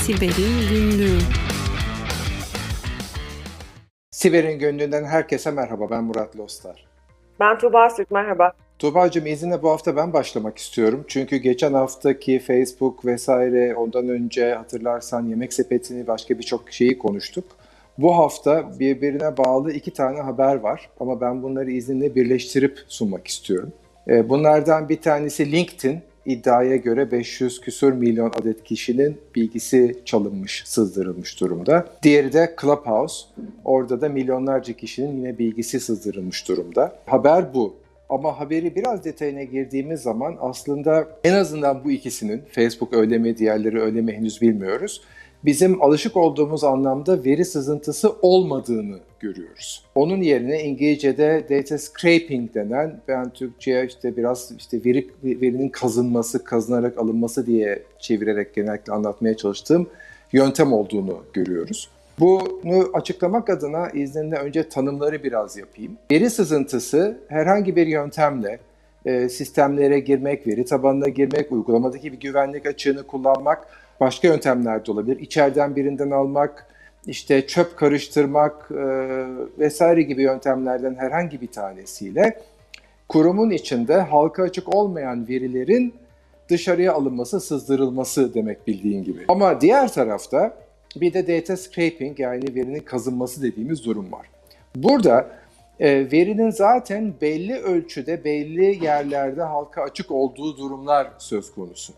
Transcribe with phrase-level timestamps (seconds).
[0.00, 1.18] Siber'in Günlüğü
[4.10, 5.90] Siber'in Gönlü'nden herkese merhaba.
[5.90, 6.86] Ben Murat Lostar.
[7.40, 8.52] Ben Tuğba Sürk, merhaba.
[8.78, 11.04] Tuğba'cığım izinle bu hafta ben başlamak istiyorum.
[11.08, 17.44] Çünkü geçen haftaki Facebook vesaire ondan önce hatırlarsan Yemek Sepeti'ni başka birçok şeyi konuştuk.
[17.98, 23.72] Bu hafta birbirine bağlı iki tane haber var ama ben bunları izinle birleştirip sunmak istiyorum.
[24.08, 26.02] Ee, bunlardan bir tanesi LinkedIn
[26.32, 31.86] iddiaya göre 500 küsur milyon adet kişinin bilgisi çalınmış, sızdırılmış durumda.
[32.02, 33.26] Diğeri de Clubhouse.
[33.64, 36.96] Orada da milyonlarca kişinin yine bilgisi sızdırılmış durumda.
[37.06, 37.74] Haber bu.
[38.08, 43.80] Ama haberi biraz detayına girdiğimiz zaman aslında en azından bu ikisinin, Facebook öyle mi, diğerleri
[43.80, 45.02] öyle mi henüz bilmiyoruz
[45.44, 49.84] bizim alışık olduğumuz anlamda veri sızıntısı olmadığını görüyoruz.
[49.94, 56.98] Onun yerine İngilizce'de data scraping denen ben Türkçe'ye işte biraz işte veri verinin kazınması, kazınarak
[56.98, 59.86] alınması diye çevirerek genellikle anlatmaya çalıştığım
[60.32, 61.88] yöntem olduğunu görüyoruz.
[62.20, 65.92] Bunu açıklamak adına izninle önce tanımları biraz yapayım.
[66.10, 68.58] Veri sızıntısı herhangi bir yöntemle
[69.06, 73.66] e, sistemlere girmek, veri tabanına girmek, uygulamadaki bir güvenlik açığını kullanmak
[74.00, 75.20] başka yöntemler de olabilir.
[75.20, 76.66] İçeriden birinden almak,
[77.06, 78.84] işte çöp karıştırmak e,
[79.58, 82.40] vesaire gibi yöntemlerden herhangi bir tanesiyle
[83.08, 85.94] kurumun içinde halka açık olmayan verilerin
[86.48, 89.24] dışarıya alınması, sızdırılması demek bildiğin gibi.
[89.28, 90.54] Ama diğer tarafta
[90.96, 94.26] bir de data scraping yani verinin kazınması dediğimiz durum var.
[94.76, 95.30] Burada
[95.80, 101.92] e, verinin zaten belli ölçüde, belli yerlerde halka açık olduğu durumlar söz konusu.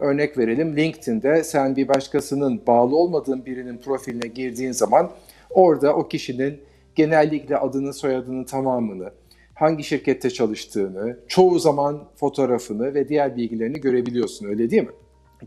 [0.00, 5.10] Örnek verelim LinkedIn'de sen bir başkasının bağlı olmadığın birinin profiline girdiğin zaman
[5.50, 6.60] orada o kişinin
[6.94, 9.10] genellikle adını, soyadını tamamını,
[9.54, 14.92] hangi şirkette çalıştığını, çoğu zaman fotoğrafını ve diğer bilgilerini görebiliyorsun öyle değil mi?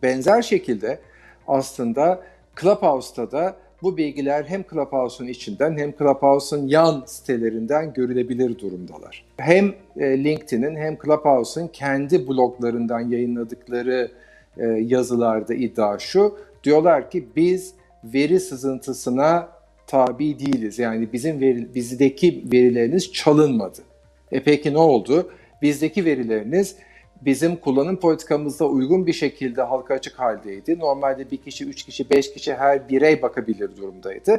[0.04, 1.00] Benzer şekilde
[1.48, 2.22] aslında
[2.62, 9.26] Clubhouse'da da bu bilgiler hem Clubhouse'un içinden hem Clubhouse'un yan sitelerinden görülebilir durumdalar.
[9.38, 14.12] Hem e, LinkedIn'in hem Clubhouse'un kendi bloglarından yayınladıkları
[14.58, 16.38] e, yazılarda iddia şu.
[16.64, 19.50] Diyorlar ki biz veri sızıntısına
[19.88, 20.80] tabi değiliz.
[20.80, 23.82] Yani bizim veri, bizdeki verileriniz çalınmadı.
[24.32, 25.32] E peki ne oldu?
[25.62, 26.76] Bizdeki verileriniz
[27.26, 30.80] bizim kullanım politikamızda uygun bir şekilde halka açık haldeydi.
[30.80, 34.38] Normalde bir kişi, üç kişi, beş kişi her birey bakabilir durumdaydı.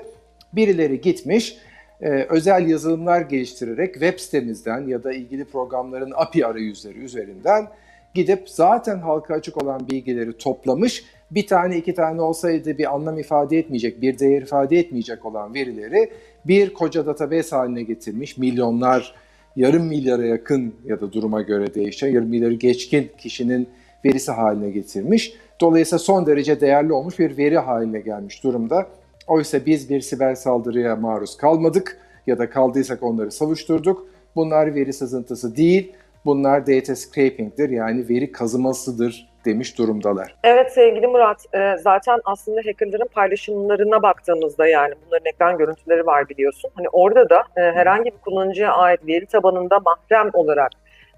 [0.53, 1.57] Birileri gitmiş,
[2.01, 7.69] e, özel yazılımlar geliştirerek web sitemizden ya da ilgili programların API arayüzleri üzerinden
[8.15, 13.59] gidip zaten halka açık olan bilgileri toplamış, bir tane iki tane olsaydı bir anlam ifade
[13.59, 16.11] etmeyecek, bir değer ifade etmeyecek olan verileri
[16.45, 19.15] bir koca database haline getirmiş, milyonlar,
[19.57, 23.69] yarım milyara yakın ya da duruma göre değişen, yarım milyarı geçkin kişinin
[24.05, 25.33] verisi haline getirmiş.
[25.61, 28.87] Dolayısıyla son derece değerli olmuş bir veri haline gelmiş durumda.
[29.27, 34.07] Oysa biz bir siber saldırıya maruz kalmadık ya da kaldıysak onları savuşturduk.
[34.37, 35.93] Bunlar veri sızıntısı değil,
[36.25, 40.35] Bunlar data scraping'dir yani veri kazımasıdır demiş durumdalar.
[40.45, 46.71] Evet sevgili Murat, e, zaten aslında hackerların paylaşımlarına baktığımızda yani bunların ekran görüntüleri var biliyorsun.
[46.75, 50.71] Hani orada da e, herhangi bir kullanıcıya ait veri tabanında mahrem olarak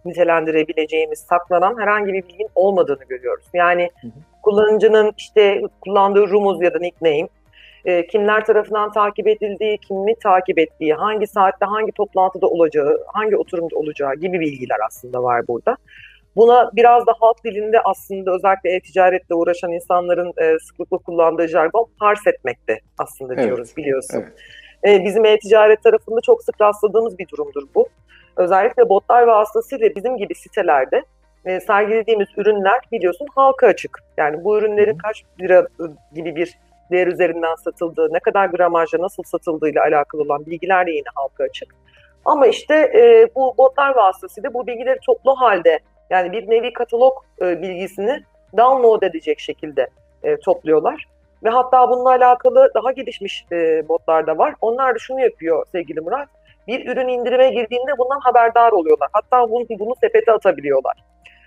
[0.04, 3.46] nitelendirebileceğimiz saklanan herhangi bir bilgin olmadığını görüyoruz.
[3.54, 4.10] Yani hı hı.
[4.42, 7.28] kullanıcının işte kullandığı rumuz ya da nickname
[7.86, 13.76] e, kimler tarafından takip edildiği, kimi takip ettiği, hangi saatte hangi toplantıda olacağı, hangi oturumda
[13.76, 15.76] olacağı gibi bilgiler aslında var burada.
[16.36, 22.26] Buna biraz da halk dilinde aslında özellikle e-ticaretle uğraşan insanların e, sıklıkla kullandığı jargon pars
[22.26, 23.44] etmekte aslında evet.
[23.44, 24.24] diyoruz biliyorsun.
[24.84, 25.00] Evet.
[25.00, 27.88] E, bizim e-ticaret tarafında çok sık rastladığımız bir durumdur bu.
[28.36, 31.02] Özellikle botlar vasıtasıyla bizim gibi sitelerde
[31.44, 34.02] e, sergilediğimiz ürünler biliyorsun halka açık.
[34.16, 35.66] Yani bu ürünlerin kaç lira
[36.14, 36.58] gibi bir
[36.90, 41.74] değer üzerinden satıldığı, ne kadar gramajla nasıl satıldığıyla alakalı olan bilgiler de yine halka açık.
[42.24, 45.78] Ama işte e, bu botlar vasıtasıyla bu bilgileri toplu halde
[46.10, 48.22] yani bir nevi katalog e, bilgisini
[48.56, 49.88] download edecek şekilde
[50.22, 51.06] e, topluyorlar.
[51.44, 54.54] Ve hatta bununla alakalı daha gelişmiş e, botlar da var.
[54.60, 56.28] Onlar da şunu yapıyor sevgili Murat.
[56.66, 59.08] Bir ürün indirime girdiğinde bundan haberdar oluyorlar.
[59.12, 60.96] Hatta bunu, bunu sepete atabiliyorlar.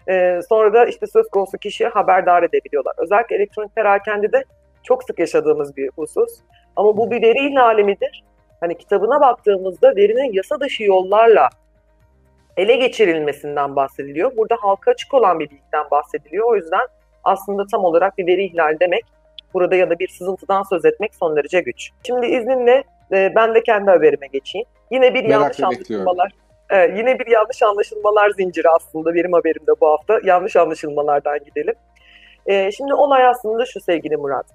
[0.09, 2.93] E, sonra da işte söz konusu kişiye haberdar edebiliyorlar.
[2.97, 4.43] Özellikle elektronik perakende de
[4.83, 6.29] çok sık yaşadığımız bir husus.
[6.75, 8.23] Ama bu bir veri ihlali midir?
[8.59, 11.49] Hani kitabına baktığımızda verinin yasa dışı yollarla
[12.57, 14.37] ele geçirilmesinden bahsediliyor.
[14.37, 16.51] Burada halka açık olan bir bilgiden bahsediliyor.
[16.51, 16.87] O yüzden
[17.23, 19.05] aslında tam olarak bir veri ihlali demek
[19.53, 21.89] burada ya da bir sızıntıdan söz etmek son derece güç.
[22.07, 24.67] Şimdi izninle e, ben de kendi haberime geçeyim.
[24.91, 26.31] Yine bir Merak yanlış anlaşılmalar.
[26.69, 30.19] Evet, yine bir yanlış anlaşılmalar zinciri aslında benim haberimde bu hafta.
[30.23, 31.75] Yanlış anlaşılmalardan gidelim.
[32.45, 34.45] E, şimdi olay aslında şu sevgili Murat.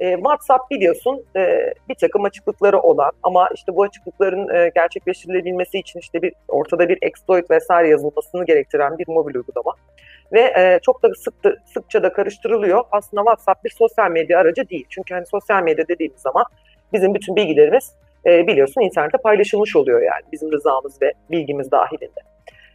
[0.00, 6.00] E, WhatsApp biliyorsun e, bir takım açıklıkları olan ama işte bu açıklıkların e, gerçekleştirilebilmesi için
[6.00, 9.74] işte bir ortada bir exploit vesaire yazılmasını gerektiren bir mobil uygulama.
[10.32, 11.34] Ve e, çok da sık
[11.74, 12.84] sıkça da karıştırılıyor.
[12.92, 14.86] Aslında WhatsApp bir sosyal medya aracı değil.
[14.88, 16.44] Çünkü hani sosyal medya dediğimiz zaman
[16.92, 17.94] bizim bütün bilgilerimiz
[18.26, 22.20] e, biliyorsun internette paylaşılmış oluyor yani bizim rızamız ve bilgimiz dahilinde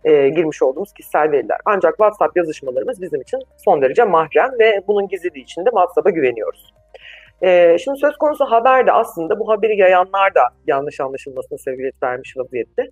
[0.05, 1.57] e, girmiş olduğumuz kişisel veriler.
[1.65, 6.74] Ancak WhatsApp yazışmalarımız bizim için son derece mahrem ve bunun gizliliği için de WhatsApp'a güveniyoruz.
[7.41, 12.37] E, şimdi söz konusu haber de aslında bu haberi yayanlar da yanlış anlaşılmasına sebebiyet vermiş
[12.37, 12.89] vaziyette.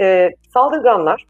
[0.00, 1.26] E, saldırganlar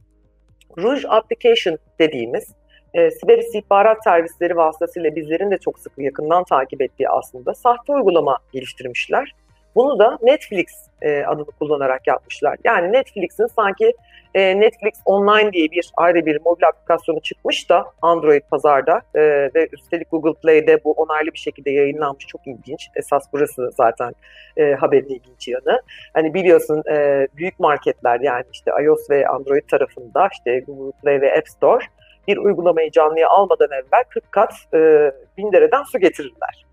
[0.78, 2.54] Rouge Application dediğimiz
[2.94, 8.38] e, siber istihbarat servisleri vasıtasıyla bizlerin de çok sık yakından takip ettiği aslında sahte uygulama
[8.52, 9.32] geliştirmişler.
[9.76, 10.66] Bunu da Netflix
[11.02, 12.56] e, adını kullanarak yapmışlar.
[12.64, 13.92] Yani Netflix'in sanki
[14.34, 19.20] e, Netflix Online diye bir ayrı bir mobil aplikasyonu çıkmış da Android pazarda e,
[19.54, 22.26] ve üstelik Google Play'de bu onaylı bir şekilde yayınlanmış.
[22.26, 22.88] Çok ilginç.
[22.96, 24.12] Esas burası zaten
[24.56, 25.80] e, haberin ilginç yanı.
[26.14, 31.38] Hani biliyorsun e, büyük marketler yani işte iOS ve Android tarafında işte Google Play ve
[31.38, 31.84] App Store
[32.28, 36.66] bir uygulamayı canlıya almadan evvel 40 kat e, bin dereden su getirirler.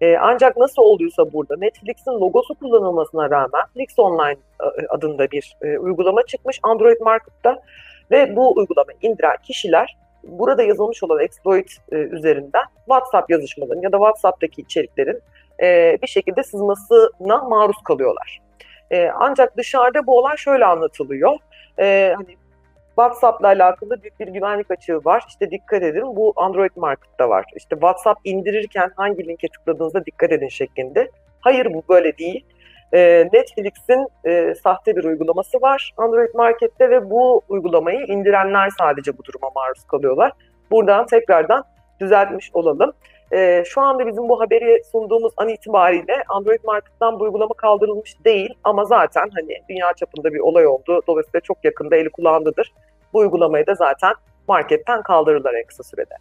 [0.00, 5.78] E, ancak nasıl olduysa burada Netflix'in logosu kullanılmasına rağmen Netflix Online e, adında bir e,
[5.78, 7.62] uygulama çıkmış Android Market'ta
[8.10, 13.96] ve bu uygulamayı indiren kişiler burada yazılmış olan exploit e, üzerinden WhatsApp yazışmalarının ya da
[13.96, 15.20] WhatsApp'taki içeriklerin
[15.62, 18.40] e, bir şekilde sızmasına maruz kalıyorlar.
[18.90, 21.36] E, ancak dışarıda bu olay şöyle anlatılıyor.
[21.78, 22.36] E, hani
[22.96, 25.24] WhatsApp'la alakalı büyük bir güvenlik açığı var.
[25.28, 27.44] İşte dikkat edin bu Android Market'ta var.
[27.56, 31.10] İşte WhatsApp indirirken hangi linke tıkladığınızda dikkat edin şeklinde.
[31.40, 32.46] Hayır bu böyle değil.
[32.92, 39.24] Ee, Netflix'in e, sahte bir uygulaması var Android Market'te ve bu uygulamayı indirenler sadece bu
[39.24, 40.32] duruma maruz kalıyorlar.
[40.70, 41.64] Buradan tekrardan
[42.00, 42.92] düzeltmiş olalım.
[43.34, 48.54] E, şu anda bizim bu haberi sunduğumuz an itibariyle Android Market'tan bu uygulama kaldırılmış değil
[48.64, 51.02] ama zaten hani dünya çapında bir olay oldu.
[51.06, 52.72] Dolayısıyla çok yakında eli kulağındadır.
[53.12, 54.12] Bu uygulamayı da zaten
[54.48, 56.14] marketten kaldırırlar en kısa sürede.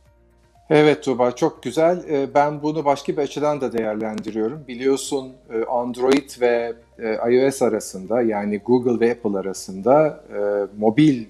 [0.70, 2.04] Evet Tuba çok güzel.
[2.10, 4.68] Ee, ben bunu başka bir açıdan da değerlendiriyorum.
[4.68, 10.40] Biliyorsun e, Android ve e, iOS arasında yani Google ve Apple arasında e,
[10.78, 11.26] mobil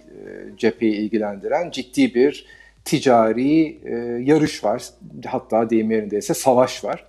[0.57, 2.45] cepheyi ilgilendiren ciddi bir
[2.85, 4.83] ticari e, yarış var.
[5.25, 7.05] Hatta deyim yerindeyse savaş var.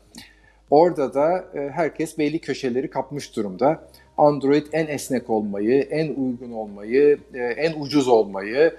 [0.70, 3.88] Orada da e, herkes belli köşeleri kapmış durumda.
[4.18, 8.74] Android en esnek olmayı, en uygun olmayı, e, en ucuz olmayı,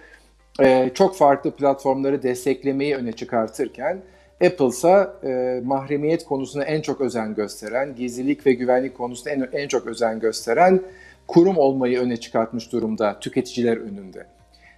[0.62, 4.02] e, çok farklı platformları desteklemeyi öne çıkartırken
[4.46, 9.68] Apple ise e, mahremiyet konusuna en çok özen gösteren, gizlilik ve güvenlik konusunda en, en
[9.68, 10.82] çok özen gösteren
[11.28, 14.26] kurum olmayı öne çıkartmış durumda tüketiciler önünde.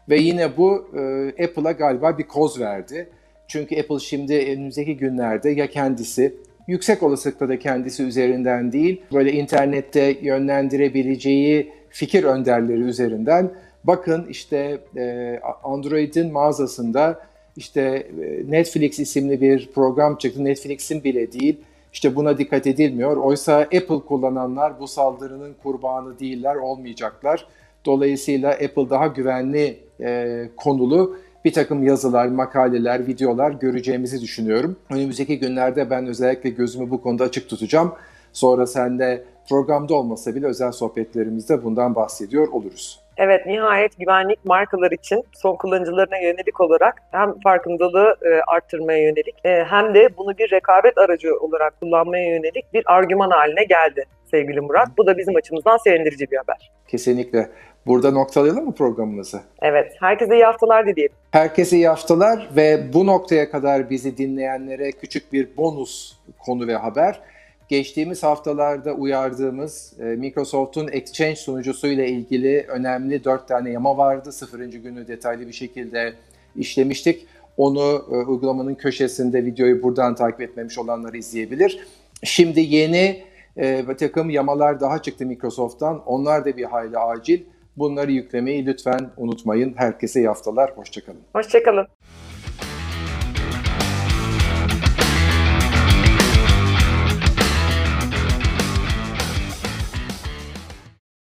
[0.10, 3.10] Ve yine bu e, Apple'a galiba bir koz verdi.
[3.48, 6.34] Çünkü Apple şimdi önümüzdeki günlerde ya kendisi
[6.68, 13.52] yüksek olasılıkla da kendisi üzerinden değil, böyle internette yönlendirebileceği fikir önderleri üzerinden
[13.84, 17.20] bakın işte e, Android'in mağazasında
[17.58, 17.82] işte
[18.22, 20.46] e, Netflix isimli bir program çıktı.
[20.46, 21.58] Netflix'in bile değil.
[21.94, 23.18] İşte buna dikkat edilmiyor.
[23.18, 27.48] Oysa Apple kullananlar bu saldırının kurbanı değiller, olmayacaklar.
[27.88, 34.78] Dolayısıyla Apple daha güvenli e, konulu bir takım yazılar, makaleler, videolar göreceğimizi düşünüyorum.
[34.90, 37.94] Önümüzdeki günlerde ben özellikle gözümü bu konuda açık tutacağım.
[38.34, 43.00] Sonra sen de programda olmasa bile özel sohbetlerimizde bundan bahsediyor oluruz.
[43.18, 49.64] Evet, nihayet güvenlik markalar için son kullanıcılarına yönelik olarak hem farkındalığı e, arttırmaya yönelik e,
[49.64, 54.88] hem de bunu bir rekabet aracı olarak kullanmaya yönelik bir argüman haline geldi sevgili Murat.
[54.98, 56.72] Bu da bizim açımızdan sevindirici bir haber.
[56.88, 57.50] Kesinlikle.
[57.88, 59.42] Burada noktalayalım mı programımızı?
[59.62, 59.94] Evet.
[60.00, 61.16] Herkese iyi haftalar dileyelim.
[61.32, 67.22] Herkese iyi haftalar ve bu noktaya kadar bizi dinleyenlere küçük bir bonus konu ve haber.
[67.70, 74.32] Geçtiğimiz haftalarda uyardığımız e, Microsoft'un Exchange sunucusuyla ilgili önemli dört tane yama vardı.
[74.32, 76.14] Sıfırıncı günü detaylı bir şekilde
[76.56, 77.26] işlemiştik.
[77.58, 81.88] Onu e, uygulamanın köşesinde videoyu buradan takip etmemiş olanlar izleyebilir.
[82.24, 83.24] Şimdi yeni
[83.58, 86.04] e, bir takım yamalar daha çıktı Microsoft'tan.
[86.06, 87.42] Onlar da bir hayli acil.
[87.78, 89.74] Bunları yüklemeyi lütfen unutmayın.
[89.78, 90.72] Herkese iyi haftalar.
[90.78, 91.22] Hoşçakalın.
[91.34, 91.88] Hoşçakalın.